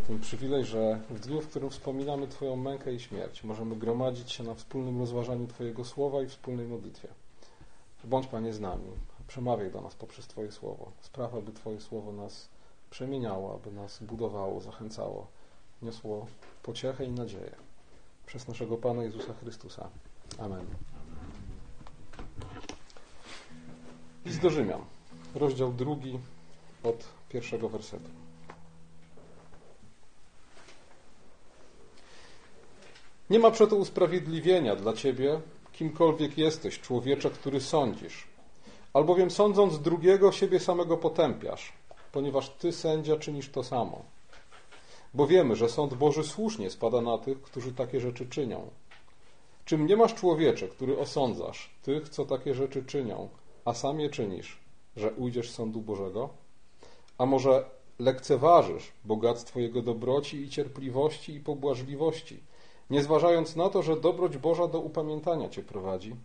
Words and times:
ten 0.00 0.20
przywilej, 0.20 0.64
że 0.64 1.00
w 1.10 1.20
dniu, 1.20 1.40
w 1.40 1.48
którym 1.48 1.70
wspominamy 1.70 2.28
Twoją 2.28 2.56
mękę 2.56 2.94
i 2.94 3.00
śmierć, 3.00 3.44
możemy 3.44 3.76
gromadzić 3.76 4.32
się 4.32 4.44
na 4.44 4.54
wspólnym 4.54 4.98
rozważaniu 4.98 5.46
Twojego 5.46 5.84
słowa 5.84 6.22
i 6.22 6.26
wspólnej 6.26 6.66
modlitwie. 6.66 7.08
Bądź 8.04 8.26
Panie 8.26 8.52
z 8.52 8.60
nami, 8.60 8.90
przemawiaj 9.26 9.70
do 9.70 9.80
nas 9.80 9.94
poprzez 9.94 10.26
Twoje 10.26 10.52
słowo. 10.52 10.92
Spraw, 11.00 11.34
aby 11.34 11.52
Twoje 11.52 11.80
słowo 11.80 12.12
nas 12.12 12.48
przemieniało, 12.90 13.54
aby 13.54 13.72
nas 13.72 14.02
budowało, 14.02 14.60
zachęcało, 14.60 15.26
niosło 15.82 16.26
pociechę 16.62 17.04
i 17.04 17.10
nadzieję. 17.10 17.54
Przez 18.26 18.48
naszego 18.48 18.76
Pana 18.76 19.02
Jezusa 19.02 19.34
Chrystusa. 19.34 19.88
Amen. 20.38 20.66
List 24.24 24.40
do 24.40 24.50
Rzymian, 24.50 24.80
rozdział 25.34 25.72
drugi 25.72 26.18
od 26.82 27.08
pierwszego 27.28 27.68
wersetu. 27.68 28.25
Nie 33.30 33.38
ma 33.38 33.50
przeto 33.50 33.76
usprawiedliwienia 33.76 34.76
dla 34.76 34.92
ciebie, 34.92 35.40
kimkolwiek 35.72 36.38
jesteś, 36.38 36.80
człowiecze, 36.80 37.30
który 37.30 37.60
sądzisz. 37.60 38.26
Albowiem 38.92 39.30
sądząc 39.30 39.78
drugiego, 39.78 40.32
siebie 40.32 40.60
samego 40.60 40.96
potępiasz, 40.96 41.72
ponieważ 42.12 42.50
ty, 42.50 42.72
sędzia, 42.72 43.16
czynisz 43.16 43.50
to 43.50 43.62
samo. 43.62 44.02
Bo 45.14 45.26
wiemy, 45.26 45.56
że 45.56 45.68
sąd 45.68 45.94
Boży 45.94 46.24
słusznie 46.24 46.70
spada 46.70 47.00
na 47.00 47.18
tych, 47.18 47.42
którzy 47.42 47.72
takie 47.72 48.00
rzeczy 48.00 48.26
czynią. 48.26 48.70
Czym 49.64 49.86
nie 49.86 49.96
masz 49.96 50.14
człowiecze, 50.14 50.68
który 50.68 50.98
osądzasz 50.98 51.70
tych, 51.82 52.08
co 52.08 52.24
takie 52.24 52.54
rzeczy 52.54 52.84
czynią, 52.84 53.28
a 53.64 53.74
sam 53.74 54.00
je 54.00 54.10
czynisz, 54.10 54.58
że 54.96 55.10
ujdziesz 55.12 55.50
sądu 55.50 55.80
Bożego? 55.80 56.28
A 57.18 57.26
może 57.26 57.64
lekceważysz 57.98 58.92
bogactwo 59.04 59.60
Jego 59.60 59.82
dobroci 59.82 60.36
i 60.36 60.48
cierpliwości 60.48 61.34
i 61.34 61.40
pobłażliwości, 61.40 62.40
nie 62.90 63.02
zważając 63.02 63.56
na 63.56 63.68
to, 63.68 63.82
że 63.82 64.00
dobroć 64.00 64.36
Boża 64.36 64.68
do 64.68 64.80
upamiętania 64.80 65.48
Cię 65.48 65.62
prowadzi? 65.62 66.16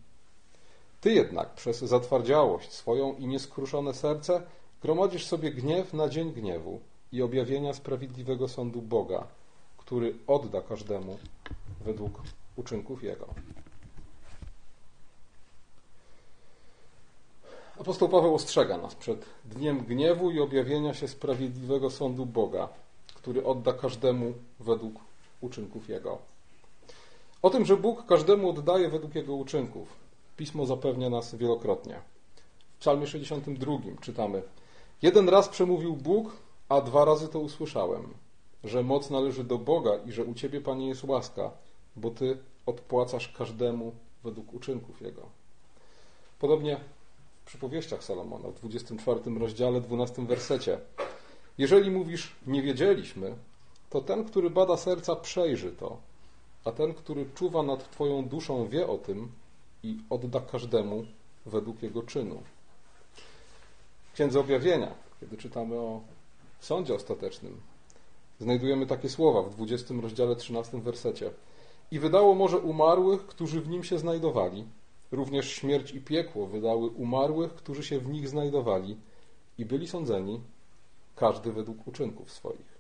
Ty 1.01 1.13
jednak 1.13 1.53
przez 1.53 1.79
zatwardziałość 1.79 2.73
swoją 2.73 3.15
i 3.15 3.27
nieskruszone 3.27 3.93
serce 3.93 4.41
gromadzisz 4.81 5.25
sobie 5.25 5.51
gniew 5.51 5.93
na 5.93 6.09
dzień 6.09 6.33
gniewu 6.33 6.79
i 7.11 7.21
objawienia 7.21 7.73
sprawiedliwego 7.73 8.47
sądu 8.47 8.81
Boga, 8.81 9.27
który 9.77 10.15
odda 10.27 10.61
każdemu 10.61 11.17
według 11.85 12.21
uczynków 12.55 13.03
Jego. 13.03 13.27
Apostoł 17.79 18.09
Paweł 18.09 18.35
ostrzega 18.35 18.77
nas 18.77 18.95
przed 18.95 19.25
dniem 19.45 19.85
gniewu 19.85 20.31
i 20.31 20.39
objawienia 20.39 20.93
się 20.93 21.07
sprawiedliwego 21.07 21.89
sądu 21.89 22.25
Boga, 22.25 22.69
który 23.13 23.45
odda 23.45 23.73
każdemu 23.73 24.33
według 24.59 24.99
uczynków 25.41 25.89
Jego. 25.89 26.17
O 27.41 27.49
tym, 27.49 27.65
że 27.65 27.77
Bóg 27.77 28.05
każdemu 28.05 28.49
oddaje 28.49 28.89
według 28.89 29.15
Jego 29.15 29.35
uczynków, 29.35 29.87
Pismo 30.37 30.65
zapewnia 30.65 31.09
nas 31.09 31.35
wielokrotnie. 31.35 32.01
W 32.75 32.79
Psalmie 32.79 33.07
62 33.07 33.77
czytamy: 34.01 34.41
Jeden 35.01 35.29
raz 35.29 35.49
przemówił 35.49 35.95
Bóg, 35.95 36.31
a 36.69 36.81
dwa 36.81 37.05
razy 37.05 37.27
to 37.27 37.39
usłyszałem, 37.39 38.13
że 38.63 38.83
moc 38.83 39.09
należy 39.09 39.43
do 39.43 39.57
Boga 39.57 39.91
i 40.05 40.11
że 40.11 40.23
u 40.23 40.33
Ciebie, 40.33 40.61
Panie, 40.61 40.87
jest 40.87 41.03
łaska, 41.03 41.51
bo 41.95 42.11
Ty 42.11 42.37
odpłacasz 42.65 43.27
każdemu 43.27 43.91
według 44.23 44.53
uczynków 44.53 45.01
Jego. 45.01 45.21
Podobnie 46.39 46.79
w 47.43 47.45
przypowieściach 47.45 48.03
Salomona 48.03 48.49
w 48.49 48.53
24 48.53 49.19
rozdziale, 49.39 49.81
12 49.81 50.25
wersecie. 50.25 50.79
Jeżeli 51.57 51.91
mówisz, 51.91 52.35
nie 52.47 52.61
wiedzieliśmy, 52.61 53.35
to 53.89 54.01
ten, 54.01 54.25
który 54.25 54.49
bada 54.49 54.77
serca, 54.77 55.15
przejrzy 55.15 55.71
to, 55.71 55.97
a 56.65 56.71
ten, 56.71 56.93
który 56.93 57.25
czuwa 57.35 57.63
nad 57.63 57.91
Twoją 57.91 58.27
duszą, 58.27 58.67
wie 58.67 58.87
o 58.87 58.97
tym 58.97 59.31
i 59.83 59.97
odda 60.09 60.39
każdemu 60.39 61.05
według 61.45 61.83
jego 61.83 62.03
czynu. 62.03 62.41
W 64.11 64.13
Księdze 64.13 64.39
Objawienia, 64.39 64.93
kiedy 65.19 65.37
czytamy 65.37 65.75
o 65.75 66.01
sądzie 66.59 66.95
ostatecznym, 66.95 67.61
znajdujemy 68.39 68.85
takie 68.85 69.09
słowa 69.09 69.41
w 69.41 69.55
20 69.55 69.93
rozdziale 70.01 70.35
13 70.35 70.81
wersecie. 70.81 71.31
I 71.91 71.99
wydało 71.99 72.35
morze 72.35 72.57
umarłych, 72.57 73.25
którzy 73.27 73.61
w 73.61 73.69
nim 73.69 73.83
się 73.83 73.99
znajdowali. 73.99 74.65
Również 75.11 75.51
śmierć 75.51 75.91
i 75.91 76.01
piekło 76.01 76.47
wydały 76.47 76.89
umarłych, 76.89 77.53
którzy 77.53 77.83
się 77.83 77.99
w 77.99 78.09
nich 78.09 78.29
znajdowali 78.29 78.97
i 79.57 79.65
byli 79.65 79.87
sądzeni, 79.87 80.41
każdy 81.15 81.51
według 81.51 81.87
uczynków 81.87 82.31
swoich. 82.31 82.71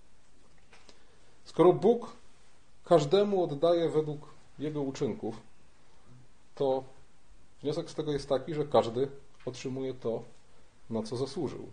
Skoro 1.45 1.73
Bóg 1.73 2.15
każdemu 2.85 3.43
oddaje 3.43 3.89
według 3.89 4.33
jego 4.59 4.81
uczynków, 4.81 5.41
to 6.55 6.83
wniosek 7.63 7.89
z 7.89 7.95
tego 7.95 8.11
jest 8.11 8.29
taki, 8.29 8.53
że 8.53 8.65
każdy 8.65 9.07
otrzymuje 9.45 9.93
to, 9.93 10.23
na 10.89 11.03
co 11.03 11.17
zasłużył. 11.17 11.67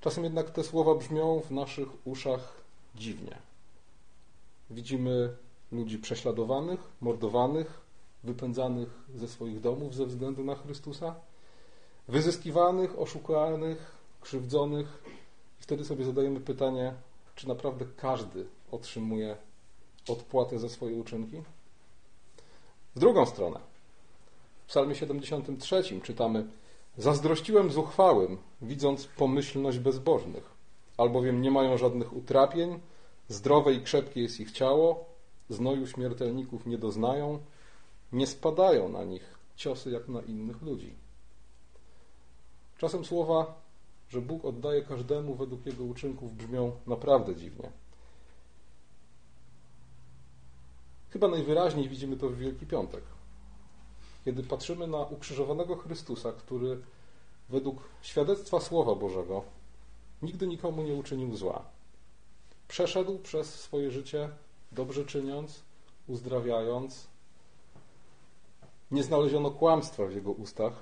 Czasem 0.00 0.24
jednak 0.24 0.50
te 0.50 0.64
słowa 0.64 0.94
brzmią 0.94 1.40
w 1.40 1.50
naszych 1.50 1.88
uszach 2.06 2.52
dziwnie. 2.94 3.38
Widzimy 4.70 5.36
ludzi 5.72 5.98
prześladowanych, 5.98 6.80
mordowanych, 7.00 7.80
wypędzanych 8.24 8.88
ze 9.14 9.28
swoich 9.28 9.60
domów 9.60 9.94
ze 9.94 10.06
względu 10.06 10.44
na 10.44 10.54
Chrystusa, 10.54 11.14
wyzyskiwanych, 12.08 12.98
oszukanych, 12.98 13.98
krzywdzonych, 14.20 15.02
i 15.60 15.62
wtedy 15.62 15.84
sobie 15.84 16.04
zadajemy 16.04 16.40
pytanie, 16.40 16.94
czy 17.38 17.48
naprawdę 17.48 17.84
każdy 17.96 18.46
otrzymuje 18.70 19.36
odpłatę 20.08 20.58
za 20.58 20.68
swoje 20.68 20.96
uczynki? 20.96 21.42
W 22.96 23.00
drugą 23.00 23.26
stronę, 23.26 23.60
w 24.64 24.68
Psalmie 24.68 24.94
73 24.94 26.00
czytamy: 26.02 26.46
Zazdrościłem 26.96 27.70
zuchwałym, 27.70 28.38
widząc 28.62 29.06
pomyślność 29.06 29.78
bezbożnych, 29.78 30.50
albowiem 30.96 31.42
nie 31.42 31.50
mają 31.50 31.78
żadnych 31.78 32.16
utrapień, 32.16 32.80
zdrowe 33.28 33.72
i 33.72 33.82
krzepkie 33.82 34.22
jest 34.22 34.40
ich 34.40 34.52
ciało, 34.52 35.04
znoju 35.48 35.86
śmiertelników 35.86 36.66
nie 36.66 36.78
doznają, 36.78 37.38
nie 38.12 38.26
spadają 38.26 38.88
na 38.88 39.04
nich 39.04 39.38
ciosy 39.56 39.90
jak 39.90 40.08
na 40.08 40.20
innych 40.22 40.62
ludzi. 40.62 40.94
Czasem 42.78 43.04
słowa, 43.04 43.54
że 44.08 44.20
Bóg 44.20 44.44
oddaje 44.44 44.82
każdemu 44.82 45.34
według 45.34 45.66
jego 45.66 45.84
uczynków, 45.84 46.36
brzmią 46.36 46.72
naprawdę 46.86 47.36
dziwnie. 47.36 47.70
Chyba 51.10 51.28
najwyraźniej 51.28 51.88
widzimy 51.88 52.16
to 52.16 52.28
w 52.28 52.36
Wielki 52.36 52.66
Piątek. 52.66 53.04
Kiedy 54.24 54.42
patrzymy 54.42 54.86
na 54.86 54.98
ukrzyżowanego 54.98 55.76
Chrystusa, 55.76 56.32
który 56.32 56.80
według 57.48 57.82
świadectwa 58.02 58.60
Słowa 58.60 58.94
Bożego 58.94 59.42
nigdy 60.22 60.46
nikomu 60.46 60.82
nie 60.82 60.94
uczynił 60.94 61.36
zła. 61.36 61.64
Przeszedł 62.68 63.18
przez 63.18 63.54
swoje 63.54 63.90
życie 63.90 64.30
dobrze 64.72 65.04
czyniąc, 65.04 65.62
uzdrawiając. 66.06 67.08
Nie 68.90 69.02
znaleziono 69.02 69.50
kłamstwa 69.50 70.06
w 70.06 70.14
jego 70.14 70.30
ustach, 70.32 70.72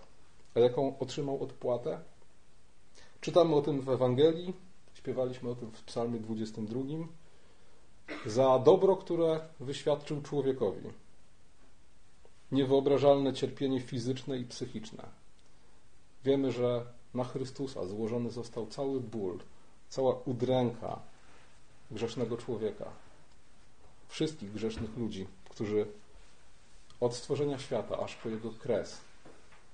a 0.54 0.60
jaką 0.60 0.98
otrzymał 0.98 1.42
odpłatę? 1.42 2.00
Czytamy 3.26 3.54
o 3.54 3.62
tym 3.62 3.80
w 3.80 3.88
Ewangelii, 3.88 4.54
śpiewaliśmy 4.94 5.50
o 5.50 5.54
tym 5.54 5.70
w 5.70 5.82
Psalmie 5.82 6.20
22 6.20 6.80
za 8.26 8.58
dobro, 8.58 8.96
które 8.96 9.40
wyświadczył 9.60 10.22
człowiekowi. 10.22 10.90
Niewyobrażalne 12.52 13.32
cierpienie 13.32 13.80
fizyczne 13.80 14.38
i 14.38 14.44
psychiczne. 14.44 15.08
Wiemy, 16.24 16.52
że 16.52 16.86
na 17.14 17.24
Chrystusa 17.24 17.86
złożony 17.86 18.30
został 18.30 18.66
cały 18.66 19.00
ból, 19.00 19.38
cała 19.88 20.14
udręka 20.24 21.00
grzesznego 21.90 22.36
człowieka. 22.36 22.84
Wszystkich 24.08 24.52
grzesznych 24.52 24.96
ludzi, 24.96 25.26
którzy 25.50 25.86
od 27.00 27.14
stworzenia 27.14 27.58
świata 27.58 27.98
aż 27.98 28.16
po 28.16 28.28
jego 28.28 28.50
kres 28.50 29.00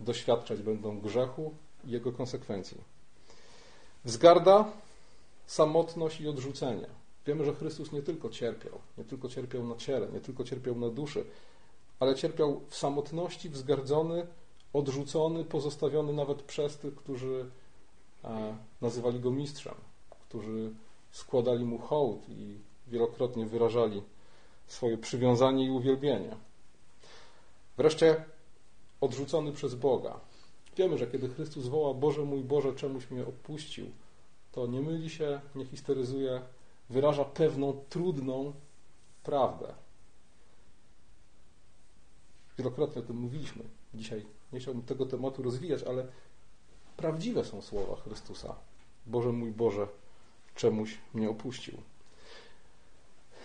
doświadczać 0.01 0.63
będą 0.63 1.01
grzechu 1.01 1.55
i 1.85 1.91
jego 1.91 2.13
konsekwencji. 2.13 2.92
Wzgarda, 4.05 4.65
samotność 5.47 6.21
i 6.21 6.29
odrzucenie 6.29 6.87
Wiemy, 7.27 7.45
że 7.45 7.55
Chrystus 7.55 7.93
nie 7.93 8.03
tylko 8.03 8.31
cierpiał, 8.31 8.79
nie 8.99 9.05
tylko 9.05 9.29
cierpiał 9.29 9.65
na 9.67 9.77
ciele, 9.77 10.09
nie 10.13 10.21
tylko 10.21 10.45
cierpiał 10.45 10.75
na 10.75 10.89
duszy, 10.89 11.25
ale 12.01 12.15
cierpiał 12.15 12.61
w 12.69 12.77
samotności, 12.77 13.49
wzgardzony, 13.49 14.27
odrzucony, 14.73 15.45
pozostawiony 15.45 16.13
nawet 16.13 16.43
przez 16.43 16.77
tych, 16.77 16.95
którzy 16.95 17.47
e, 18.25 18.57
nazywali 18.81 19.21
go 19.21 19.31
mistrzem, 19.31 19.75
którzy 20.29 20.71
składali 21.11 21.65
mu 21.65 21.79
hołd 21.79 22.29
i 22.29 22.59
wielokrotnie 22.87 23.47
wyrażali 23.47 24.03
swoje 24.67 24.99
przywiązanie 24.99 25.67
i 25.67 25.71
uwielbienie. 25.71 26.37
Wreszcie 27.77 28.25
odrzucony 29.01 29.53
przez 29.53 29.75
Boga. 29.75 30.21
Wiemy, 30.77 30.99
że 30.99 31.07
kiedy 31.07 31.29
Chrystus 31.29 31.67
woła 31.67 31.95
Boże 31.95 32.23
mój 32.23 32.45
Boże, 32.45 32.75
czemuś 32.75 33.11
mnie 33.11 33.27
opuścił, 33.27 33.87
to 34.53 34.67
nie 34.67 34.81
myli 34.81 35.11
się, 35.11 35.41
nie 35.55 35.65
histeryzuje, 35.65 36.43
wyraża 36.91 37.25
pewną 37.25 37.85
trudną 37.89 38.53
prawdę. 39.23 39.75
Wielokrotnie 42.59 43.03
o 43.03 43.05
tym 43.05 43.17
mówiliśmy. 43.17 43.63
Dzisiaj 43.95 44.27
nie 44.53 44.61
chciałbym 44.61 44.83
tego 44.83 45.07
tematu 45.07 45.43
rozwijać, 45.43 45.83
ale 45.83 46.07
prawdziwe 46.97 47.45
są 47.45 47.63
słowa 47.63 47.97
Chrystusa. 47.97 48.55
Boże 49.07 49.33
mój 49.33 49.53
Boże, 49.53 49.87
czemuś 50.55 50.99
mnie 51.15 51.31
opuścił. 51.31 51.75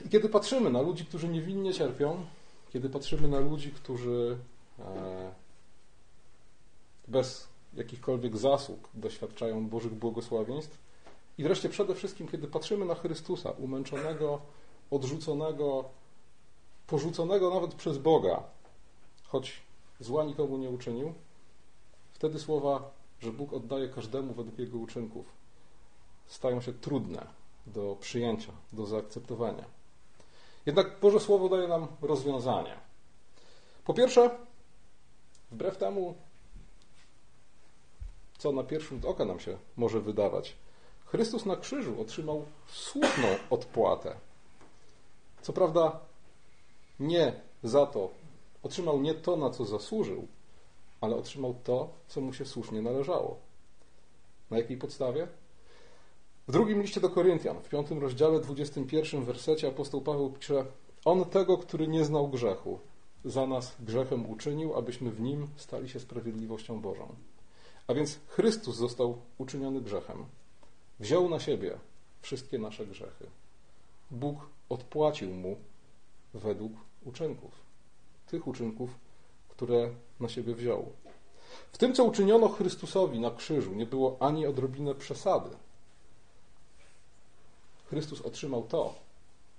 I 0.06 0.10
kiedy 0.10 0.30
patrzymy 0.30 0.70
na 0.70 0.82
ludzi, 0.82 1.06
którzy 1.06 1.28
niewinnie 1.28 1.74
cierpią, 1.74 2.26
kiedy 2.74 2.90
patrzymy 2.90 3.28
na 3.28 3.40
ludzi, 3.40 3.72
którzy 3.72 4.38
e, 4.80 5.32
bez 7.08 7.48
jakichkolwiek 7.74 8.38
zasług 8.38 8.90
doświadczają 8.94 9.70
Bożych 9.70 9.94
błogosławieństw, 9.94 10.78
i 11.38 11.44
wreszcie 11.44 11.70
przede 11.70 11.96
wszystkim, 11.96 12.28
kiedy 12.28 12.48
patrzymy 12.48 12.86
na 12.86 12.96
Chrystusa, 12.96 13.52
umęczonego, 13.52 14.42
odrzuconego, 14.92 15.90
porzuconego 16.88 17.50
nawet 17.54 17.74
przez 17.74 17.98
Boga, 17.98 18.44
choć 19.24 19.62
zła 20.00 20.24
nikomu 20.24 20.58
nie 20.58 20.70
uczynił, 20.70 21.14
wtedy 22.14 22.40
słowa, 22.40 22.92
że 23.20 23.32
Bóg 23.32 23.54
oddaje 23.54 23.90
każdemu 23.90 24.34
według 24.34 24.60
jego 24.60 24.78
uczynków, 24.78 25.26
stają 26.28 26.62
się 26.62 26.74
trudne 26.74 27.28
do 27.68 27.98
przyjęcia, 28.00 28.52
do 28.74 28.86
zaakceptowania. 28.86 29.66
Jednak 30.66 31.00
Boże 31.00 31.20
Słowo 31.20 31.50
daje 31.50 31.68
nam 31.68 31.88
rozwiązanie. 32.02 32.76
Po 33.86 33.94
pierwsze, 33.94 34.30
wbrew 35.52 35.78
temu, 35.78 36.16
co 38.38 38.52
na 38.52 38.64
pierwszy 38.64 38.90
rzut 38.90 39.06
oka 39.06 39.26
nam 39.26 39.40
się 39.40 39.58
może 39.78 40.02
wydawać, 40.02 40.56
Chrystus 41.06 41.46
na 41.46 41.56
krzyżu 41.56 42.02
otrzymał 42.02 42.46
słuszną 42.68 43.28
odpłatę. 43.50 44.16
Co 45.42 45.54
prawda, 45.54 46.00
nie 47.00 47.42
za 47.64 47.86
to, 47.86 48.10
otrzymał 48.64 49.02
nie 49.02 49.14
to, 49.14 49.36
na 49.36 49.50
co 49.50 49.66
zasłużył, 49.66 50.28
ale 51.02 51.16
otrzymał 51.16 51.56
to, 51.64 51.90
co 52.08 52.22
mu 52.22 52.34
się 52.34 52.46
słusznie 52.46 52.82
należało. 52.82 53.38
Na 54.52 54.58
jakiej 54.58 54.78
podstawie? 54.78 55.28
W 56.48 56.52
drugim 56.52 56.82
liście 56.82 57.02
do 57.02 57.10
Koryntian, 57.10 57.62
w 57.62 57.70
piątym 57.70 58.00
rozdziale, 58.00 58.40
21 58.40 59.24
wersecie 59.24 59.68
apostoł 59.68 60.02
Paweł 60.02 60.30
pisze 60.30 60.66
On 61.06 61.26
tego, 61.26 61.58
który 61.58 61.88
nie 61.88 62.06
znał 62.06 62.28
grzechu, 62.28 62.80
za 63.26 63.48
nas 63.48 63.76
grzechem 63.80 64.30
uczynił, 64.30 64.76
abyśmy 64.76 65.12
w 65.12 65.22
nim 65.22 65.48
stali 65.56 65.90
się 65.90 66.00
sprawiedliwością 66.00 66.82
Bożą. 66.82 67.16
A 67.88 67.94
więc 67.94 68.20
Chrystus 68.28 68.76
został 68.76 69.18
uczyniony 69.38 69.82
grzechem. 69.82 70.26
Wziął 71.00 71.30
na 71.30 71.40
siebie 71.40 71.78
wszystkie 72.22 72.60
nasze 72.60 72.88
grzechy. 72.88 73.28
Bóg 74.12 74.40
odpłacił 74.70 75.34
mu 75.34 75.58
według 76.34 76.72
uczynków. 77.06 77.52
Tych 78.28 78.48
uczynków, 78.48 78.90
które 79.50 79.90
na 80.20 80.30
siebie 80.30 80.56
wziął. 80.56 80.92
W 81.72 81.78
tym, 81.78 81.94
co 81.94 82.04
uczyniono 82.04 82.50
Chrystusowi 82.50 83.20
na 83.20 83.32
krzyżu, 83.32 83.76
nie 83.76 83.86
było 83.86 84.18
ani 84.20 84.48
odrobinę 84.48 84.96
przesady. 84.96 85.50
Chrystus 87.90 88.22
otrzymał 88.22 88.64
to, 88.64 88.94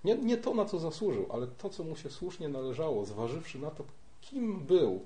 nie, 0.05 0.15
nie 0.15 0.37
to, 0.37 0.55
na 0.55 0.65
co 0.65 0.79
zasłużył, 0.79 1.27
ale 1.33 1.47
to, 1.47 1.71
co 1.71 1.85
mu 1.85 1.97
się 1.97 2.11
słusznie 2.11 2.49
należało, 2.49 3.05
zważywszy 3.05 3.59
na 3.59 3.71
to, 3.71 3.85
kim 4.21 4.61
był 4.61 5.01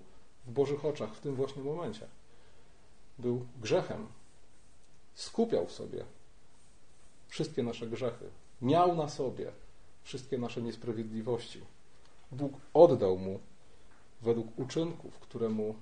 w 0.47 0.53
Bożych 0.53 0.85
oczach 0.85 1.15
w 1.15 1.21
tym 1.21 1.35
właśnie 1.35 1.63
momencie. 1.63 2.07
Był 3.23 3.47
grzechem. 3.61 4.07
Skupiał 5.15 5.67
w 5.67 5.73
sobie 5.73 6.05
wszystkie 7.29 7.63
nasze 7.63 7.87
grzechy. 7.87 8.25
Miał 8.63 8.97
na 8.97 9.09
sobie 9.09 9.53
wszystkie 10.03 10.39
nasze 10.39 10.63
niesprawiedliwości. 10.63 11.61
Bóg 12.33 12.53
oddał 12.75 13.19
mu 13.19 13.41
według 14.23 14.59
uczynków, 14.59 15.19
które 15.19 15.49
mu 15.49 15.75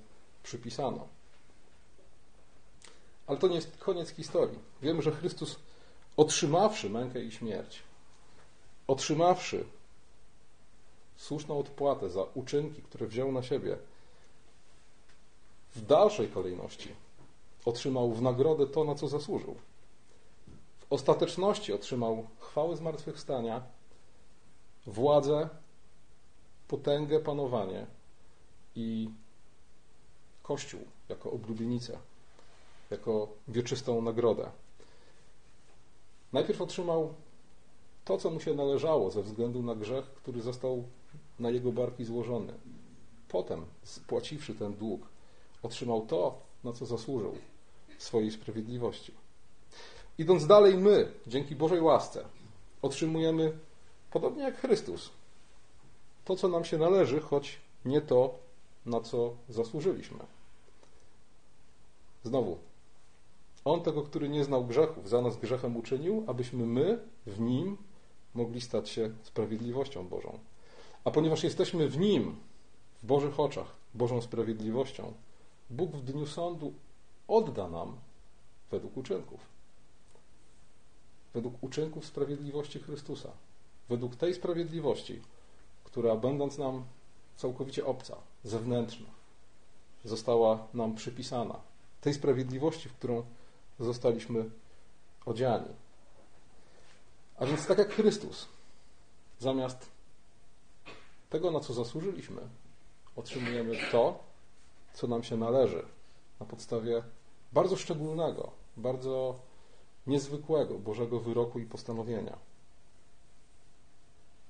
przypisano. 0.43 1.09
Ale 3.27 3.39
to 3.39 3.49
nie 3.49 3.55
jest 3.55 3.77
koniec 3.77 4.09
historii. 4.09 4.59
Wiemy, 4.83 5.03
że 5.03 5.13
Chrystus, 5.13 5.59
otrzymawszy 6.17 6.91
mękę 6.91 7.23
i 7.23 7.33
śmierć, 7.33 7.83
otrzymawszy 8.87 9.65
słuszną 11.17 11.59
odpłatę 11.59 12.11
za 12.11 12.23
uczynki, 12.35 12.83
które 12.83 13.07
wziął 13.07 13.33
na 13.33 13.43
siebie, 13.43 13.77
w 15.75 15.87
dalszej 15.87 16.29
kolejności 16.29 16.95
otrzymał 17.65 18.13
w 18.13 18.23
nagrodę 18.23 18.67
to, 18.67 18.85
na 18.85 18.95
co 18.95 19.09
zasłużył. 19.09 19.55
W 20.81 20.93
ostateczności 20.93 21.73
otrzymał 21.73 22.27
chwałę 22.39 22.77
zmartwychwstania, 22.77 23.63
władzę, 24.87 25.49
potęgę, 26.69 27.21
panowanie 27.21 27.87
i 28.77 29.11
Kościół 30.43 30.81
jako 31.09 31.31
oblubienicę, 31.31 31.99
jako 32.91 33.29
wieczystą 33.49 34.03
nagrodę. 34.03 34.51
Najpierw 36.33 36.63
otrzymał 36.63 37.15
to, 38.05 38.19
co 38.19 38.31
mu 38.31 38.41
się 38.41 38.55
należało 38.55 39.11
ze 39.11 39.23
względu 39.23 39.63
na 39.63 39.75
grzech, 39.75 40.05
który 40.05 40.43
został 40.43 40.85
na 41.39 41.51
jego 41.51 41.73
barki 41.73 42.05
złożony. 42.05 42.53
Potem, 43.29 43.65
spłaciwszy 43.83 44.55
ten 44.55 44.75
dług, 44.75 45.07
otrzymał 45.63 46.07
to, 46.07 46.39
na 46.65 46.73
co 46.73 46.87
zasłużył 46.87 47.35
swojej 48.03 48.31
sprawiedliwości. 48.31 49.15
Idąc 50.19 50.47
dalej, 50.47 50.77
my, 50.77 51.13
dzięki 51.27 51.57
Bożej 51.57 51.81
łasce, 51.81 52.25
otrzymujemy, 52.83 53.59
podobnie 54.11 54.43
jak 54.43 54.61
Chrystus, 54.61 55.11
to, 56.25 56.37
co 56.37 56.49
nam 56.49 56.65
się 56.65 56.79
należy, 56.79 57.21
choć 57.21 57.59
nie 57.85 58.01
to, 58.01 58.39
na 58.87 59.01
co 59.01 59.35
zasłużyliśmy. 59.49 60.19
Znowu, 62.25 62.59
On 63.65 63.83
tego, 63.83 64.03
który 64.03 64.29
nie 64.29 64.45
znał 64.45 64.65
grzechów, 64.65 65.09
za 65.09 65.23
nas 65.23 65.37
grzechem 65.37 65.77
uczynił, 65.77 66.25
abyśmy 66.27 66.67
my 66.67 66.99
w 67.27 67.41
Nim 67.41 67.77
mogli 68.35 68.61
stać 68.61 68.89
się 68.89 69.11
sprawiedliwością 69.23 70.09
Bożą. 70.09 70.39
A 71.05 71.11
ponieważ 71.11 71.45
jesteśmy 71.45 71.89
w 71.89 71.99
Nim, 71.99 72.37
w 73.03 73.07
Bożych 73.07 73.41
oczach, 73.41 73.77
Bożą 73.95 74.21
sprawiedliwością, 74.23 75.13
Bóg 75.71 75.97
w 75.97 76.05
dniu 76.05 76.27
sądu 76.27 76.73
odda 77.31 77.69
nam 77.69 77.97
według 78.71 78.97
uczynków. 78.97 79.41
Według 81.35 81.63
uczynków 81.63 82.07
sprawiedliwości 82.07 82.79
Chrystusa. 82.79 83.31
Według 83.89 84.17
tej 84.17 84.35
sprawiedliwości, 84.35 85.23
która 85.85 86.17
będąc 86.17 86.59
nam 86.59 86.85
całkowicie 87.37 87.87
obca, 87.87 88.17
zewnętrzna, 88.45 89.07
została 90.05 90.67
nam 90.75 90.95
przypisana. 90.95 91.61
Tej 92.01 92.15
sprawiedliwości, 92.15 92.89
w 92.89 92.93
którą 92.93 93.23
zostaliśmy 93.81 94.51
odziani. 95.27 95.75
A 97.39 97.47
więc 97.47 97.67
tak 97.67 97.79
jak 97.79 97.93
Chrystus, 97.93 98.49
zamiast 99.39 99.91
tego, 101.31 101.51
na 101.51 101.61
co 101.61 101.75
zasłużyliśmy, 101.75 102.43
otrzymujemy 103.17 103.77
to, 103.93 104.19
co 104.95 105.07
nam 105.07 105.23
się 105.23 105.37
należy 105.37 105.83
na 106.41 106.47
podstawie 106.47 107.03
bardzo 107.53 107.77
szczególnego, 107.77 108.51
bardzo 108.77 109.39
niezwykłego 110.07 110.79
Bożego 110.79 111.21
wyroku 111.21 111.59
i 111.59 111.67
postanowienia. 111.67 112.39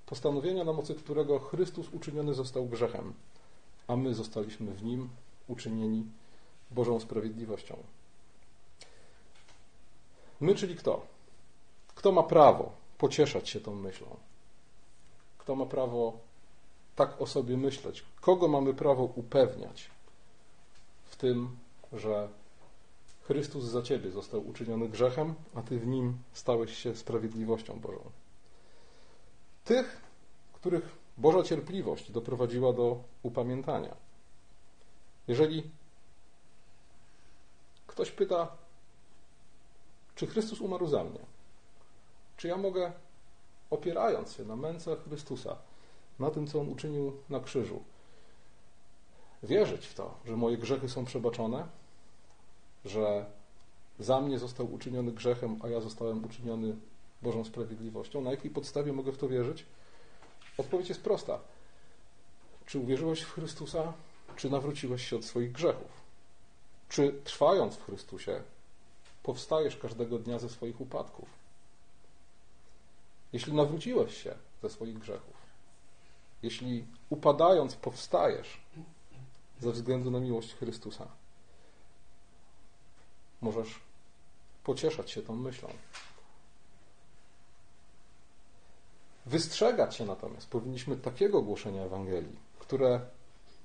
Postanowienia, 0.06 0.64
na 0.64 0.72
mocy 0.72 0.94
którego 0.94 1.38
Chrystus 1.38 1.88
uczyniony 1.92 2.34
został 2.34 2.66
grzechem, 2.66 3.14
a 3.88 3.96
my 3.96 4.14
zostaliśmy 4.14 4.74
w 4.74 4.82
nim 4.82 5.08
uczynieni 5.48 6.04
Bożą 6.70 7.00
sprawiedliwością. 7.00 7.76
My, 10.40 10.54
czyli 10.54 10.76
kto? 10.76 11.02
Kto 11.94 12.12
ma 12.12 12.22
prawo 12.22 12.72
pocieszać 12.98 13.48
się 13.48 13.60
tą 13.60 13.74
myślą? 13.74 14.16
Kto 15.38 15.56
ma 15.56 15.66
prawo 15.66 16.12
tak 16.96 17.20
o 17.22 17.26
sobie 17.26 17.56
myśleć? 17.56 18.04
Kogo 18.20 18.48
mamy 18.48 18.74
prawo 18.74 19.04
upewniać 19.04 19.90
w 21.04 21.16
tym, 21.16 21.56
że 21.92 22.28
Chrystus 23.30 23.64
za 23.64 23.82
ciebie 23.82 24.10
został 24.10 24.48
uczyniony 24.48 24.88
grzechem, 24.88 25.34
a 25.54 25.62
ty 25.62 25.78
w 25.78 25.86
nim 25.86 26.18
stałeś 26.32 26.78
się 26.78 26.96
sprawiedliwością 26.96 27.80
Bożą? 27.80 28.10
Tych, 29.64 30.00
których 30.52 30.96
Boża 31.18 31.42
cierpliwość 31.42 32.12
doprowadziła 32.12 32.72
do 32.72 33.02
upamiętania. 33.22 33.96
Jeżeli 35.28 35.70
ktoś 37.86 38.10
pyta, 38.10 38.48
czy 40.14 40.26
Chrystus 40.26 40.60
umarł 40.60 40.86
za 40.86 41.04
mnie? 41.04 41.20
Czy 42.36 42.48
ja 42.48 42.56
mogę, 42.56 42.92
opierając 43.70 44.32
się 44.32 44.44
na 44.44 44.56
męce 44.56 44.96
Chrystusa, 44.96 45.56
na 46.18 46.30
tym, 46.30 46.46
co 46.46 46.60
On 46.60 46.68
uczynił 46.68 47.16
na 47.28 47.40
krzyżu, 47.40 47.82
wierzyć 49.42 49.86
w 49.86 49.94
to, 49.94 50.14
że 50.26 50.36
moje 50.36 50.58
grzechy 50.58 50.88
są 50.88 51.04
przebaczone, 51.04 51.79
że 52.84 53.26
za 53.98 54.20
mnie 54.20 54.38
został 54.38 54.72
uczyniony 54.72 55.12
grzechem, 55.12 55.58
a 55.62 55.68
ja 55.68 55.80
zostałem 55.80 56.24
uczyniony 56.24 56.76
Bożą 57.22 57.44
sprawiedliwością. 57.44 58.20
Na 58.20 58.30
jakiej 58.30 58.50
podstawie 58.50 58.92
mogę 58.92 59.12
w 59.12 59.18
to 59.18 59.28
wierzyć? 59.28 59.66
Odpowiedź 60.58 60.88
jest 60.88 61.02
prosta. 61.02 61.38
Czy 62.66 62.78
uwierzyłeś 62.78 63.20
w 63.20 63.32
Chrystusa, 63.32 63.92
czy 64.36 64.50
nawróciłeś 64.50 65.08
się 65.08 65.16
od 65.16 65.24
swoich 65.24 65.52
grzechów? 65.52 66.00
Czy 66.88 67.14
trwając 67.24 67.76
w 67.76 67.84
Chrystusie, 67.84 68.42
powstajesz 69.22 69.76
każdego 69.76 70.18
dnia 70.18 70.38
ze 70.38 70.48
swoich 70.48 70.80
upadków? 70.80 71.28
Jeśli 73.32 73.52
nawróciłeś 73.52 74.22
się 74.22 74.34
ze 74.62 74.70
swoich 74.70 74.98
grzechów, 74.98 75.36
jeśli 76.42 76.84
upadając 77.10 77.74
powstajesz 77.74 78.60
ze 79.60 79.72
względu 79.72 80.10
na 80.10 80.20
miłość 80.20 80.54
Chrystusa, 80.54 81.06
możesz 83.40 83.80
pocieszać 84.64 85.10
się 85.10 85.22
tą 85.22 85.36
myślą. 85.36 85.68
Wystrzegać 89.26 89.96
się 89.96 90.04
natomiast 90.04 90.48
powinniśmy 90.48 90.96
takiego 90.96 91.42
głoszenia 91.42 91.82
Ewangelii, 91.82 92.36
które, 92.58 93.00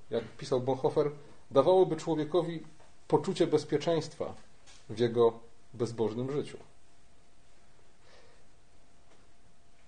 jak 0.10 0.24
pisał 0.24 0.62
Bonhoeffer, 0.62 1.12
dawałoby 1.52 1.96
człowiekowi 1.96 2.64
poczucie 3.08 3.48
bezpieczeństwa 3.48 4.34
w 4.90 5.00
jego 5.00 5.40
bezbożnym 5.74 6.32
życiu. 6.32 6.58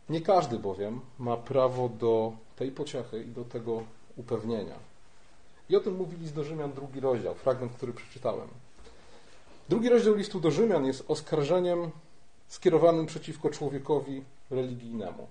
Nie 0.09 0.21
każdy 0.21 0.59
bowiem 0.59 1.01
ma 1.19 1.37
prawo 1.37 1.89
do 1.89 2.33
tej 2.55 2.71
pociechy 2.71 3.23
i 3.23 3.27
do 3.27 3.45
tego 3.45 3.83
upewnienia. 4.15 4.75
I 5.69 5.75
o 5.75 5.79
tym 5.79 5.95
mówi 5.95 6.17
list 6.17 6.35
do 6.35 6.43
Rzymian, 6.43 6.73
drugi 6.73 6.99
rozdział, 6.99 7.35
fragment, 7.35 7.73
który 7.73 7.93
przeczytałem. 7.93 8.47
Drugi 9.69 9.89
rozdział 9.89 10.15
listu 10.15 10.39
do 10.39 10.51
Rzymian 10.51 10.85
jest 10.85 11.03
oskarżeniem 11.07 11.91
skierowanym 12.47 13.05
przeciwko 13.05 13.49
człowiekowi 13.49 14.23
religijnemu. 14.49 15.27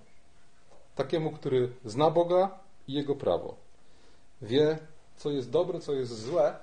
Takiemu, 0.95 1.31
który 1.31 1.69
zna 1.85 2.09
Boga 2.09 2.59
i 2.87 2.93
Jego 2.93 3.15
prawo. 3.15 3.55
Wie, 4.41 4.79
co 5.17 5.29
jest 5.31 5.49
dobre, 5.49 5.79
co 5.79 5.93
jest 5.93 6.21
złe, 6.21 6.55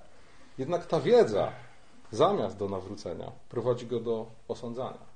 jednak 0.58 0.86
ta 0.86 1.00
wiedza, 1.00 1.52
zamiast 2.12 2.56
do 2.56 2.68
nawrócenia, 2.68 3.32
prowadzi 3.48 3.86
go 3.86 4.00
do 4.00 4.26
osądzania, 4.48 5.06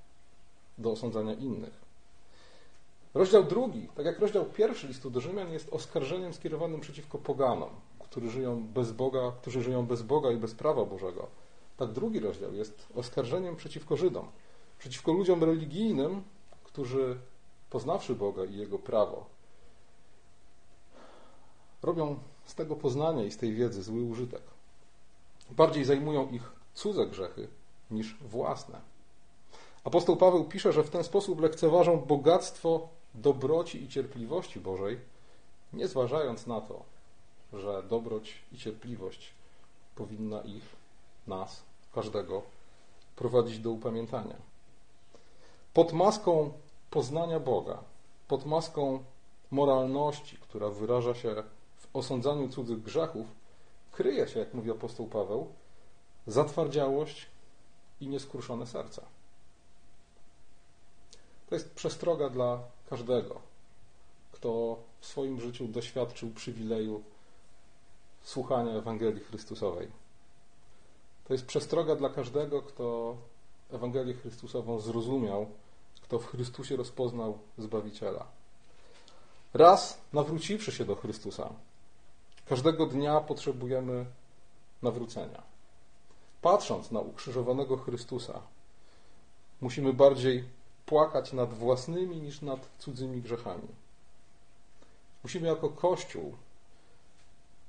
do 0.78 0.92
osądzania 0.92 1.34
innych. 1.34 1.88
Rozdział 3.14 3.44
drugi, 3.44 3.88
tak 3.96 4.06
jak 4.06 4.18
rozdział 4.18 4.44
pierwszy 4.44 4.86
listu 4.86 5.10
do 5.10 5.20
Rzymian, 5.20 5.52
jest 5.52 5.68
oskarżeniem 5.72 6.34
skierowanym 6.34 6.80
przeciwko 6.80 7.18
poganom, 7.18 7.70
którzy 7.98 8.30
żyją 8.30 8.64
bez 8.74 8.92
Boga, 8.92 9.32
którzy 9.40 9.62
żyją 9.62 9.86
bez 9.86 10.02
Boga 10.02 10.30
i 10.30 10.36
bez 10.36 10.54
prawa 10.54 10.84
Bożego. 10.84 11.28
Tak 11.78 11.92
drugi 11.92 12.20
rozdział 12.20 12.54
jest 12.54 12.86
oskarżeniem 12.94 13.56
przeciwko 13.56 13.96
Żydom, 13.96 14.30
przeciwko 14.78 15.12
ludziom 15.12 15.44
religijnym, 15.44 16.22
którzy 16.64 17.18
poznawszy 17.70 18.14
Boga 18.14 18.44
i 18.44 18.56
Jego 18.56 18.78
prawo, 18.78 19.26
robią 21.82 22.18
z 22.44 22.54
tego 22.54 22.76
poznania 22.76 23.24
i 23.24 23.30
z 23.30 23.36
tej 23.36 23.54
wiedzy 23.54 23.82
zły 23.82 24.02
użytek. 24.02 24.42
Bardziej 25.50 25.84
zajmują 25.84 26.28
ich 26.28 26.52
cudze 26.74 27.06
grzechy 27.06 27.48
niż 27.90 28.14
własne. 28.14 28.80
Apostoł 29.84 30.16
Paweł 30.16 30.44
pisze, 30.44 30.72
że 30.72 30.84
w 30.84 30.90
ten 30.90 31.04
sposób 31.04 31.40
lekceważą 31.40 31.96
bogactwo 31.96 32.88
dobroci 33.14 33.82
i 33.82 33.88
cierpliwości 33.88 34.60
Bożej, 34.60 34.98
nie 35.72 35.88
zważając 35.88 36.46
na 36.46 36.60
to, 36.60 36.82
że 37.52 37.82
dobroć 37.82 38.42
i 38.52 38.58
cierpliwość 38.58 39.32
powinna 39.94 40.40
ich, 40.40 40.76
nas, 41.26 41.67
każdego 41.98 42.42
prowadzić 43.16 43.58
do 43.58 43.70
upamiętania. 43.70 44.36
Pod 45.74 45.92
maską 45.92 46.52
poznania 46.90 47.40
Boga, 47.40 47.78
pod 48.28 48.46
maską 48.46 49.04
moralności, 49.50 50.36
która 50.36 50.68
wyraża 50.68 51.14
się 51.14 51.42
w 51.76 51.96
osądzaniu 51.96 52.48
cudzych 52.48 52.82
grzechów, 52.82 53.26
kryje 53.92 54.28
się, 54.28 54.40
jak 54.40 54.54
mówi 54.54 54.70
apostoł 54.70 55.06
Paweł, 55.06 55.48
zatwardziałość 56.26 57.26
i 58.00 58.08
nieskruszone 58.08 58.66
serca. 58.66 59.02
To 61.48 61.54
jest 61.54 61.74
przestroga 61.74 62.30
dla 62.30 62.60
każdego, 62.90 63.40
kto 64.32 64.78
w 65.00 65.06
swoim 65.06 65.40
życiu 65.40 65.68
doświadczył 65.68 66.30
przywileju 66.30 67.02
słuchania 68.22 68.72
Ewangelii 68.72 69.24
Chrystusowej. 69.24 69.88
To 71.28 71.34
jest 71.34 71.46
przestroga 71.46 71.96
dla 71.96 72.08
każdego, 72.08 72.62
kto 72.62 73.16
Ewangelię 73.70 74.14
Chrystusową 74.14 74.80
zrozumiał, 74.80 75.46
kto 76.02 76.18
w 76.18 76.26
Chrystusie 76.26 76.76
rozpoznał 76.76 77.38
Zbawiciela. 77.58 78.26
Raz 79.54 80.00
nawróciwszy 80.12 80.72
się 80.72 80.84
do 80.84 80.96
Chrystusa, 80.96 81.50
każdego 82.46 82.86
dnia 82.86 83.20
potrzebujemy 83.20 84.06
nawrócenia. 84.82 85.42
Patrząc 86.42 86.90
na 86.90 87.00
ukrzyżowanego 87.00 87.76
Chrystusa, 87.76 88.40
musimy 89.60 89.92
bardziej 89.92 90.44
płakać 90.86 91.32
nad 91.32 91.54
własnymi 91.54 92.16
niż 92.16 92.42
nad 92.42 92.68
cudzymi 92.78 93.22
grzechami. 93.22 93.68
Musimy 95.22 95.48
jako 95.48 95.68
Kościół 95.68 96.34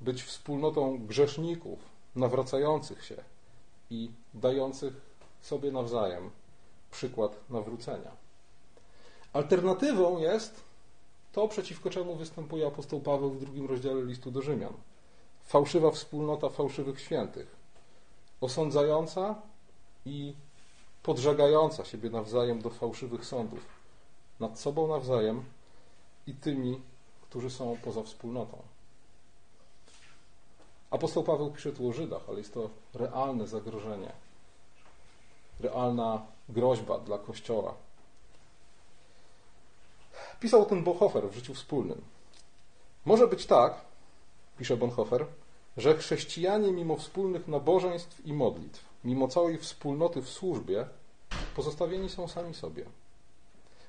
być 0.02 0.24
wspólnotą 0.24 1.06
grzeszników, 1.06 1.80
nawracających 2.16 3.06
się 3.06 3.16
i 3.90 4.12
dających 4.34 4.94
sobie 5.42 5.72
nawzajem 5.72 6.30
przykład 6.92 7.50
nawrócenia. 7.50 8.12
Alternatywą 9.34 10.20
jest 10.20 10.64
to, 11.32 11.48
przeciwko 11.48 11.90
czemu 11.90 12.16
występuje 12.16 12.68
apostoł 12.68 13.00
Paweł 13.00 13.30
w 13.30 13.40
drugim 13.40 13.66
rozdziale 13.66 14.06
listu 14.06 14.32
do 14.32 14.42
Rzymian. 14.42 14.74
Fałszywa 15.44 15.92
wspólnota 15.92 16.50
fałszywych 16.50 17.00
świętych, 17.00 17.56
osądzająca 18.42 19.36
i 20.06 20.34
podżegająca 21.04 21.86
siebie 21.86 22.10
nawzajem 22.10 22.62
do 22.62 22.70
fałszywych 22.70 23.26
sądów 23.26 23.66
nad 24.40 24.60
sobą 24.60 24.88
nawzajem 24.88 25.44
i 26.28 26.34
tymi, 26.34 26.82
którzy 27.22 27.50
są 27.50 27.78
poza 27.84 28.04
wspólnotą. 28.04 28.58
Apostoł 30.92 31.24
Paweł 31.24 31.52
pisze 31.52 31.72
tu 31.72 31.90
o 31.90 31.94
Żydach, 31.94 32.22
ale 32.28 32.38
jest 32.38 32.54
to 32.54 32.70
realne 32.94 33.48
zagrożenie, 33.48 34.12
realna 35.60 36.26
groźba 36.50 37.00
dla 37.00 37.18
Kościoła. 37.18 37.74
Pisał 40.40 40.66
tym 40.66 40.84
Bonhoeffer 40.84 41.30
w 41.30 41.36
życiu 41.36 41.54
wspólnym. 41.54 42.02
Może 43.06 43.28
być 43.28 43.46
tak, 43.46 43.82
pisze 44.58 44.78
Bonhoeffer, 44.78 45.26
że 45.78 45.98
chrześcijanie 45.98 46.72
mimo 46.72 46.96
wspólnych 46.96 47.48
nabożeństw 47.48 48.26
i 48.26 48.34
modlitw, 48.34 48.86
mimo 49.04 49.28
całej 49.28 49.58
wspólnoty 49.58 50.22
w 50.22 50.30
służbie, 50.30 50.88
pozostawieni 51.56 52.10
są 52.10 52.28
sami 52.28 52.54
sobie. 52.54 52.86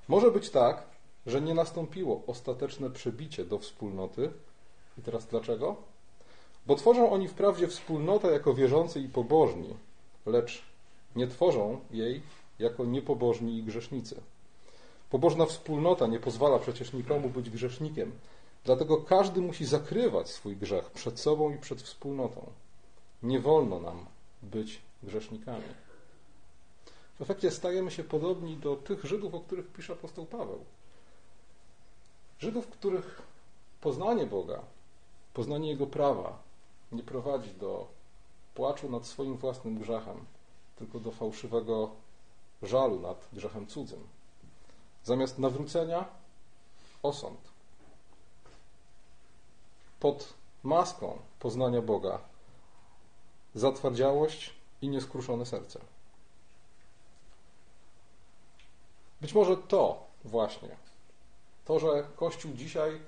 Może 0.09 0.31
być 0.31 0.51
tak, 0.51 0.83
że 1.27 1.41
nie 1.41 1.55
nastąpiło 1.55 2.23
ostateczne 2.27 2.91
przebicie 2.91 3.45
do 3.45 3.59
wspólnoty. 3.59 4.33
I 4.99 5.03
teraz 5.03 5.27
dlaczego? 5.27 5.77
Bo 6.71 6.77
tworzą 6.77 7.11
oni 7.11 7.29
wprawdzie 7.29 7.69
wspólnotę 7.69 8.29
jako 8.33 8.55
wierzący 8.55 9.01
i 9.01 9.09
pobożni, 9.09 9.75
lecz 10.27 10.63
nie 11.17 11.27
tworzą 11.27 11.81
jej 11.91 12.23
jako 12.59 12.85
niepobożni 12.85 13.59
i 13.59 13.63
grzesznicy. 13.63 14.21
Pobożna 15.11 15.47
wspólnota 15.47 16.07
nie 16.07 16.21
pozwala 16.21 16.59
przecież 16.59 16.93
nikomu 16.93 17.29
być 17.29 17.51
grzesznikiem, 17.51 18.13
dlatego 18.65 18.97
każdy 18.97 19.41
musi 19.41 19.65
zakrywać 19.65 20.29
swój 20.29 20.57
grzech 20.57 20.91
przed 20.91 21.21
sobą 21.21 21.55
i 21.55 21.59
przed 21.59 21.83
wspólnotą. 21.83 22.53
Nie 23.23 23.41
wolno 23.41 23.81
nam 23.81 24.07
być 24.43 24.81
grzesznikami. 25.03 25.69
W 27.19 27.23
efekcie 27.23 27.51
stajemy 27.51 27.91
się 27.91 28.05
podobni 28.05 28.57
do 28.57 28.77
tych 28.77 29.05
Żydów, 29.05 29.35
o 29.35 29.41
których 29.41 29.67
pisze 29.67 29.93
apostoł 29.93 30.27
Paweł. 30.27 30.65
Żydów, 32.39 32.67
których 32.67 33.23
poznanie 33.81 34.27
Boga, 34.27 34.63
poznanie 35.35 35.69
Jego 35.69 35.87
prawa 35.87 36.50
nie 36.93 37.03
prowadzi 37.03 37.55
do 37.55 37.89
płaczu 38.55 38.91
nad 38.91 39.07
swoim 39.07 39.37
własnym 39.37 39.79
grzechem, 39.79 40.25
tylko 40.77 41.01
do 41.01 41.11
fałszywego 41.11 41.91
żalu 42.63 43.01
nad 43.01 43.29
grzechem 43.33 43.67
cudzym. 43.67 44.09
Zamiast 45.05 45.39
nawrócenia 45.39 46.05
osąd. 47.03 47.41
Pod 50.01 50.35
maską 50.63 51.19
poznania 51.39 51.83
Boga 51.83 52.19
zatwardziałość 53.55 54.55
i 54.83 54.89
nieskruszone 54.89 55.47
serce. 55.47 55.81
Być 59.21 59.35
może 59.35 59.57
to 59.57 60.07
właśnie, 60.25 60.77
to, 61.65 61.79
że 61.79 62.07
Kościół 62.17 62.53
dzisiaj, 62.53 63.01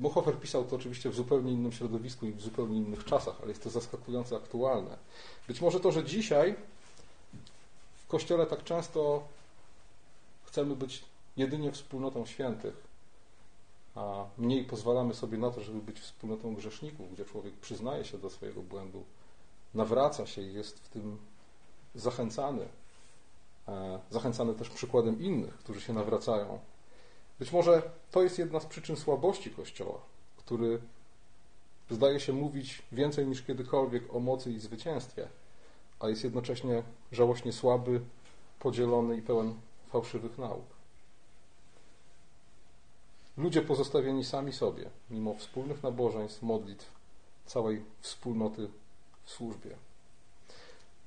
Bonhoeffer 0.00 0.40
pisał 0.40 0.64
to 0.64 0.76
oczywiście 0.76 1.10
w 1.10 1.14
zupełnie 1.14 1.52
innym 1.52 1.72
środowisku 1.72 2.26
i 2.26 2.32
w 2.32 2.40
zupełnie 2.40 2.76
innych 2.76 3.04
czasach, 3.04 3.36
ale 3.40 3.48
jest 3.48 3.62
to 3.62 3.70
zaskakująco 3.70 4.36
aktualne. 4.36 4.96
Być 5.48 5.60
może 5.60 5.80
to, 5.80 5.92
że 5.92 6.04
dzisiaj 6.04 6.54
w 7.96 8.06
Kościele 8.06 8.46
tak 8.46 8.64
często 8.64 9.22
chcemy 10.44 10.76
być 10.76 11.04
jedynie 11.36 11.72
wspólnotą 11.72 12.26
świętych, 12.26 12.74
a 13.94 14.24
mniej 14.38 14.64
pozwalamy 14.64 15.14
sobie 15.14 15.38
na 15.38 15.50
to, 15.50 15.60
żeby 15.60 15.80
być 15.80 16.00
wspólnotą 16.00 16.54
grzeszników, 16.54 17.12
gdzie 17.12 17.24
człowiek 17.24 17.54
przyznaje 17.54 18.04
się 18.04 18.18
do 18.18 18.30
swojego 18.30 18.62
błędu, 18.62 19.04
nawraca 19.74 20.26
się 20.26 20.42
i 20.42 20.54
jest 20.54 20.78
w 20.78 20.88
tym 20.88 21.18
zachęcany. 21.94 22.68
E, 23.68 24.00
zachęcany 24.10 24.54
też 24.54 24.70
przykładem 24.70 25.22
innych, 25.22 25.54
którzy 25.54 25.80
się 25.80 25.92
nawracają. 25.92 26.58
Być 27.40 27.52
może 27.52 27.82
to 28.10 28.22
jest 28.22 28.38
jedna 28.38 28.60
z 28.60 28.66
przyczyn 28.66 28.96
słabości 28.96 29.50
Kościoła, 29.50 30.00
który 30.36 30.80
zdaje 31.90 32.20
się 32.20 32.32
mówić 32.32 32.82
więcej 32.92 33.26
niż 33.26 33.42
kiedykolwiek 33.42 34.14
o 34.14 34.20
mocy 34.20 34.52
i 34.52 34.60
zwycięstwie, 34.60 35.28
a 36.00 36.08
jest 36.08 36.24
jednocześnie 36.24 36.82
żałośnie 37.12 37.52
słaby, 37.52 38.00
podzielony 38.58 39.16
i 39.16 39.22
pełen 39.22 39.54
fałszywych 39.88 40.38
nauk. 40.38 40.66
Ludzie 43.36 43.62
pozostawieni 43.62 44.24
sami 44.24 44.52
sobie, 44.52 44.90
mimo 45.10 45.34
wspólnych 45.34 45.82
nabożeństw, 45.82 46.42
modlitw, 46.42 46.92
całej 47.46 47.84
wspólnoty 48.00 48.68
w 49.24 49.30
służbie. 49.30 49.76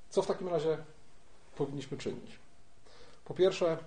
Co 0.10 0.22
w 0.22 0.28
takim 0.28 0.48
razie 0.48 0.78
powinniśmy 1.56 1.98
czynić? 1.98 2.40
Po 3.26 3.34
pierwsze, 3.34 3.78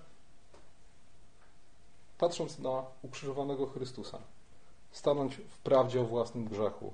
patrząc 2.18 2.58
na 2.58 2.82
ukrzyżowanego 3.02 3.66
Chrystusa, 3.66 4.18
stanąć 4.92 5.36
w 5.36 5.58
prawdzie 5.58 6.00
o 6.00 6.04
własnym 6.04 6.48
grzechu, 6.48 6.92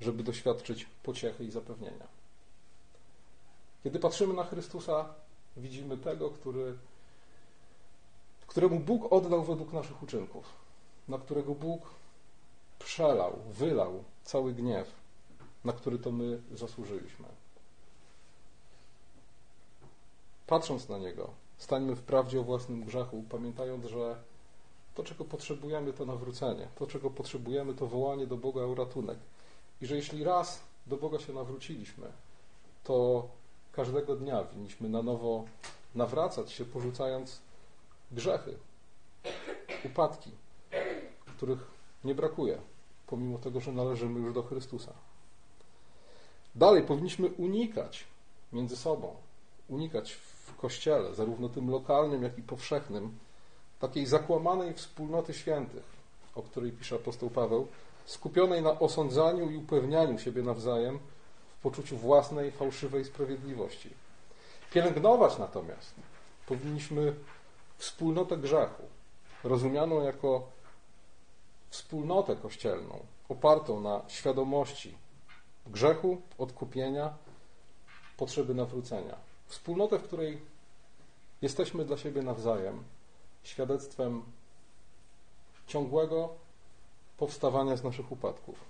żeby 0.00 0.22
doświadczyć 0.22 0.86
pociechy 1.02 1.44
i 1.44 1.50
zapewnienia. 1.50 2.06
Kiedy 3.84 3.98
patrzymy 3.98 4.34
na 4.34 4.44
Chrystusa, 4.44 5.14
widzimy 5.56 5.98
tego, 5.98 6.30
który, 6.30 6.74
któremu 8.46 8.80
Bóg 8.80 9.12
oddał 9.12 9.44
według 9.44 9.72
naszych 9.72 10.02
uczynków, 10.02 10.44
na 11.08 11.18
którego 11.18 11.54
Bóg 11.54 11.82
przelał, 12.78 13.38
wylał 13.50 14.04
cały 14.24 14.52
gniew, 14.52 14.92
na 15.64 15.72
który 15.72 15.98
to 15.98 16.12
my 16.12 16.42
zasłużyliśmy. 16.54 17.26
Patrząc 20.46 20.88
na 20.88 20.98
Niego, 20.98 21.30
stańmy 21.58 21.96
w 21.96 22.02
prawdzie 22.02 22.40
o 22.40 22.44
własnym 22.44 22.84
grzechu, 22.84 23.24
pamiętając, 23.30 23.86
że 23.86 24.16
to, 24.94 25.02
czego 25.02 25.24
potrzebujemy, 25.24 25.92
to 25.92 26.06
nawrócenie. 26.06 26.68
To, 26.74 26.86
czego 26.86 27.10
potrzebujemy, 27.10 27.74
to 27.74 27.86
wołanie 27.86 28.26
do 28.26 28.36
Boga 28.36 28.62
o 28.62 28.74
ratunek. 28.74 29.18
I 29.80 29.86
że 29.86 29.96
jeśli 29.96 30.24
raz 30.24 30.60
do 30.86 30.96
Boga 30.96 31.18
się 31.18 31.32
nawróciliśmy, 31.32 32.06
to 32.84 33.28
każdego 33.72 34.16
dnia 34.16 34.44
winniśmy 34.44 34.88
na 34.88 35.02
nowo 35.02 35.44
nawracać 35.94 36.52
się, 36.52 36.64
porzucając 36.64 37.40
grzechy, 38.12 38.58
upadki, 39.84 40.30
których 41.36 41.58
nie 42.04 42.14
brakuje, 42.14 42.58
pomimo 43.06 43.38
tego, 43.38 43.60
że 43.60 43.72
należymy 43.72 44.20
już 44.20 44.34
do 44.34 44.42
Chrystusa. 44.42 44.92
Dalej 46.54 46.82
powinniśmy 46.82 47.28
unikać 47.28 48.04
między 48.52 48.76
sobą, 48.76 49.16
unikać 49.68 50.12
w 50.12 50.56
kościele, 50.56 51.14
zarówno 51.14 51.48
tym 51.48 51.70
lokalnym, 51.70 52.22
jak 52.22 52.38
i 52.38 52.42
powszechnym, 52.42 53.18
takiej 53.82 54.06
zakłamanej 54.06 54.74
wspólnoty 54.74 55.34
świętych, 55.34 55.82
o 56.34 56.42
której 56.42 56.72
pisze 56.72 56.96
apostoł 56.96 57.30
Paweł, 57.30 57.66
skupionej 58.04 58.62
na 58.62 58.78
osądzaniu 58.78 59.50
i 59.50 59.56
upewnianiu 59.56 60.18
siebie 60.18 60.42
nawzajem 60.42 60.98
w 61.58 61.62
poczuciu 61.62 61.96
własnej 61.96 62.50
fałszywej 62.50 63.04
sprawiedliwości. 63.04 63.90
Pielęgnować 64.72 65.38
natomiast 65.38 65.94
powinniśmy 66.46 67.14
wspólnotę 67.78 68.36
grzechu, 68.36 68.82
rozumianą 69.44 70.02
jako 70.02 70.46
wspólnotę 71.70 72.36
kościelną, 72.36 72.98
opartą 73.28 73.80
na 73.80 74.00
świadomości 74.08 74.94
grzechu, 75.66 76.22
odkupienia, 76.38 77.14
potrzeby 78.16 78.54
nawrócenia. 78.54 79.16
Wspólnotę, 79.46 79.98
w 79.98 80.02
której 80.02 80.40
jesteśmy 81.42 81.84
dla 81.84 81.96
siebie 81.96 82.22
nawzajem 82.22 82.84
świadectwem 83.42 84.22
ciągłego 85.66 86.28
powstawania 87.16 87.76
z 87.76 87.84
naszych 87.84 88.12
upadków. 88.12 88.64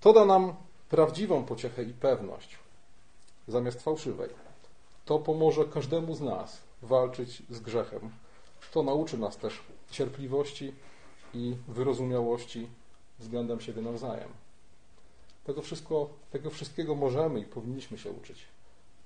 To 0.00 0.12
da 0.12 0.24
nam 0.24 0.54
prawdziwą 0.88 1.44
pociechę 1.44 1.82
i 1.82 1.92
pewność 1.92 2.58
zamiast 3.48 3.82
fałszywej. 3.82 4.30
To 5.04 5.18
pomoże 5.18 5.64
każdemu 5.64 6.14
z 6.14 6.20
nas 6.20 6.60
walczyć 6.82 7.42
z 7.50 7.60
grzechem. 7.60 8.10
To 8.72 8.82
nauczy 8.82 9.18
nas 9.18 9.36
też 9.36 9.60
cierpliwości 9.90 10.74
i 11.34 11.56
wyrozumiałości 11.68 12.68
względem 13.18 13.60
siebie 13.60 13.82
nawzajem. 13.82 14.28
Tego, 15.44 15.62
wszystko, 15.62 16.08
tego 16.30 16.50
wszystkiego 16.50 16.94
możemy 16.94 17.40
i 17.40 17.44
powinniśmy 17.44 17.98
się 17.98 18.10
uczyć, 18.10 18.44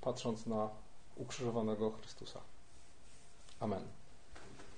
patrząc 0.00 0.46
na 0.46 0.68
ukrzyżowanego 1.16 1.90
Chrystusa. 1.90 2.40
Amen. 3.60 4.01